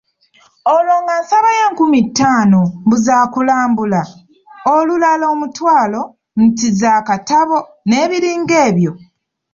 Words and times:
Olwo 0.73 0.95
ng'asabayo 1.03 1.61
enkumi 1.69 1.99
ttaano, 2.07 2.61
mbu 2.85 2.95
za 3.05 3.15
kulambula, 3.33 4.01
olulala 4.75 5.25
mutwalo, 5.39 6.01
nti 6.43 6.67
za 6.79 6.93
katabo 7.07 7.57
n'ebiringa 7.87 8.55
ebyo. 8.69 8.91